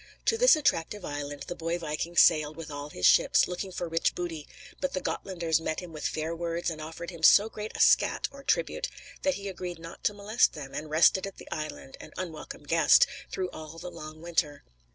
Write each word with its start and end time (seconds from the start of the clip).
To 0.25 0.35
this 0.35 0.55
attractive 0.55 1.05
island 1.05 1.43
the 1.43 1.53
boy 1.53 1.77
viking 1.77 2.17
sailed 2.17 2.57
with 2.57 2.71
all 2.71 2.89
his 2.89 3.05
ships, 3.05 3.47
looking 3.47 3.71
for 3.71 3.87
rich 3.87 4.15
booty, 4.15 4.47
but 4.79 4.93
the 4.93 4.99
Gotlanders 4.99 5.59
met 5.61 5.79
him 5.79 5.93
with 5.93 6.07
fair 6.07 6.35
words 6.35 6.71
and 6.71 6.81
offered 6.81 7.11
him 7.11 7.21
so 7.21 7.49
great 7.49 7.71
a 7.77 7.79
"scatt," 7.79 8.27
or 8.31 8.41
tribute, 8.41 8.89
that 9.21 9.35
he 9.35 9.47
agreed 9.47 9.77
not 9.77 10.03
to 10.05 10.15
molest 10.15 10.53
them, 10.53 10.73
and 10.73 10.89
rested 10.89 11.27
at 11.27 11.37
the 11.37 11.47
island, 11.51 11.97
an 12.01 12.13
unwelcome 12.17 12.63
guest, 12.63 13.05
through 13.29 13.51
all 13.51 13.77
the 13.77 13.91
long 13.91 14.23
winter. 14.23 14.63